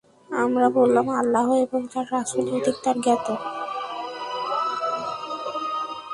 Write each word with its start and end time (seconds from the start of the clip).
আমরা 0.29 0.67
বললাম, 0.69 1.07
আল্লাহ 1.11 1.47
এবং 1.65 1.81
তাঁর 1.91 2.05
রাসূলই 2.11 2.51
অধিকতর 2.57 2.95
জ্ঞাত। 3.03 3.27